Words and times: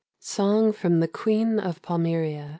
SONG 0.17 0.73
FROM 0.73 0.99
'THE 0.99 1.09
QUEEN 1.09 1.59
OF 1.59 1.79
PALMYRIA.' 1.83 2.49